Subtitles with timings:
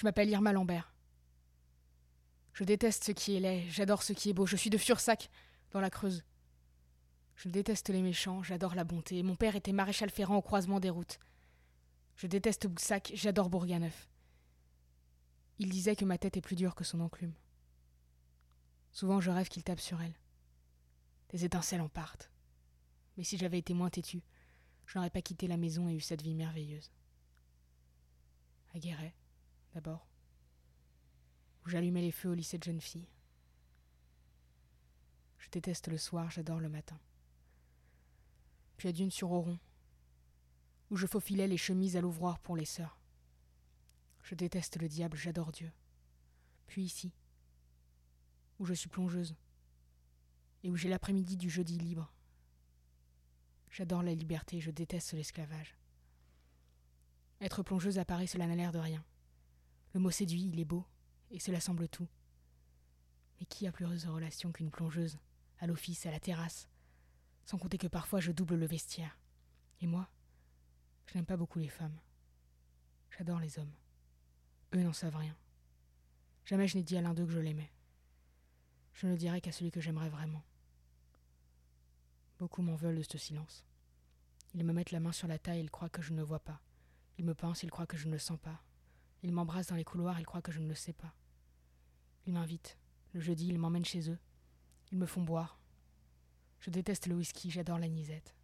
[0.00, 0.94] Je m'appelle Irma Lambert.
[2.54, 4.46] Je déteste ce qui est laid, j'adore ce qui est beau.
[4.46, 5.28] Je suis de Fursac,
[5.72, 6.24] dans la Creuse.
[7.36, 9.22] Je déteste les méchants, j'adore la bonté.
[9.22, 11.18] Mon père était maréchal ferrant au croisement des routes.
[12.16, 14.08] Je déteste Boussac, j'adore Bourganeuf.
[15.58, 17.34] Il disait que ma tête est plus dure que son enclume.
[18.92, 20.14] Souvent je rêve qu'il tape sur elle.
[21.28, 22.30] Des étincelles en partent.
[23.18, 24.22] Mais si j'avais été moins têtu,
[24.86, 26.90] je n'aurais pas quitté la maison et eu cette vie merveilleuse.
[28.74, 29.14] À Guéret,
[29.74, 30.06] d'abord,
[31.64, 33.08] où j'allumais les feux au lycée de jeunes filles.
[35.38, 36.98] Je déteste le soir, j'adore le matin.
[38.76, 39.58] Puis à Dune sur Oron,
[40.90, 42.98] où je faufilais les chemises à l'ouvroir pour les sœurs.
[44.22, 45.70] Je déteste le diable, j'adore Dieu.
[46.66, 47.12] Puis ici,
[48.58, 49.34] où je suis plongeuse,
[50.62, 52.12] et où j'ai l'après-midi du jeudi libre.
[53.70, 55.76] J'adore la liberté, je déteste l'esclavage.
[57.40, 59.02] Être plongeuse à Paris, cela n'a l'air de rien.
[59.92, 60.84] Le mot séduit, il est beau,
[61.30, 62.08] et cela semble tout.
[63.38, 65.18] Mais qui a plus heureuse relation qu'une plongeuse,
[65.58, 66.68] à l'office, à la terrasse,
[67.44, 69.18] sans compter que parfois je double le vestiaire.
[69.80, 70.08] Et moi,
[71.06, 71.98] je n'aime pas beaucoup les femmes.
[73.10, 73.72] J'adore les hommes.
[74.74, 75.36] Eux n'en savent rien.
[76.44, 77.72] Jamais je n'ai dit à l'un d'eux que je l'aimais.
[78.94, 80.44] Je ne le dirai qu'à celui que j'aimerais vraiment.
[82.38, 83.64] Beaucoup m'en veulent de ce silence.
[84.54, 86.60] Ils me mettent la main sur la taille, ils croient que je ne vois pas.
[87.18, 88.62] Ils me pensent, ils croient que je ne le sens pas.
[89.22, 91.14] Ils m'embrassent dans les couloirs, ils croient que je ne le sais pas.
[92.26, 92.78] Ils m'invitent.
[93.12, 94.18] Le jeudi, ils m'emmènent chez eux.
[94.92, 95.58] Ils me font boire.
[96.60, 98.34] Je déteste le whisky, j'adore la nisette.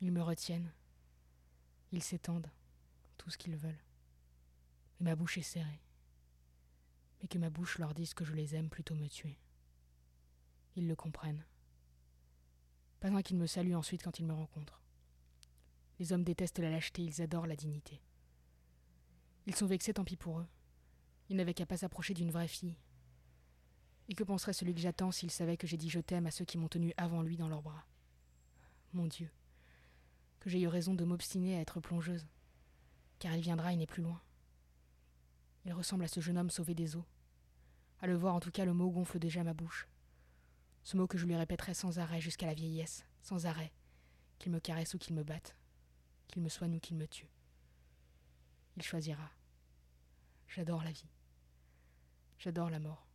[0.00, 0.72] Ils me retiennent.
[1.92, 2.50] Ils s'étendent,
[3.16, 3.82] tout ce qu'ils veulent.
[5.00, 5.80] Et ma bouche est serrée.
[7.20, 9.38] Mais que ma bouche leur dise que je les aime plutôt me tuer.
[10.76, 11.44] Ils le comprennent.
[13.00, 14.82] Pas un qu'ils me salue ensuite quand ils me rencontrent.
[15.98, 18.00] Les hommes détestent la lâcheté, ils adorent la dignité.
[19.48, 20.46] Ils sont vexés, tant pis pour eux.
[21.30, 22.76] Ils n'avaient qu'à pas s'approcher d'une vraie fille.
[24.10, 26.44] Et que penserait celui que j'attends s'il savait que j'ai dit je t'aime à ceux
[26.44, 27.86] qui m'ont tenu avant lui dans leurs bras?
[28.92, 29.30] Mon Dieu,
[30.40, 32.26] que j'ai eu raison de m'obstiner à être plongeuse,
[33.20, 34.20] car il viendra, il n'est plus loin.
[35.64, 37.06] Il ressemble à ce jeune homme sauvé des eaux.
[38.02, 39.88] À le voir, en tout cas, le mot gonfle déjà ma bouche.
[40.84, 43.72] Ce mot que je lui répéterai sans arrêt jusqu'à la vieillesse, sans arrêt,
[44.38, 45.56] qu'il me caresse ou qu'il me batte,
[46.26, 47.30] qu'il me soigne ou qu'il me tue.
[48.76, 49.30] Il choisira.
[50.48, 51.10] J'adore la vie.
[52.38, 53.07] J'adore la mort.